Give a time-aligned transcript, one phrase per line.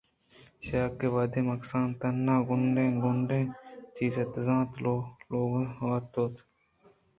[0.63, 3.45] چیاکہ وہدے من کسان اِتاں ءُ گوٛنڈ گوٛنڈیں
[3.95, 4.79] چیزے دزّاِت ءُ
[5.31, 6.33] لوگ ءَ آئورت